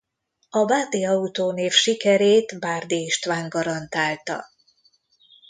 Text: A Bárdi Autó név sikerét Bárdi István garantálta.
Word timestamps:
A 0.49 0.65
Bárdi 0.65 1.05
Autó 1.05 1.51
név 1.51 1.71
sikerét 1.71 2.59
Bárdi 2.59 3.01
István 3.03 3.49
garantálta. 3.49 4.45